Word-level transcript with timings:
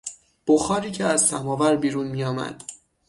بخاری 0.47 0.91
که 0.91 1.05
از 1.05 1.21
سماور 1.27 1.75
بیرون 1.75 2.07
میآمد 2.07 2.63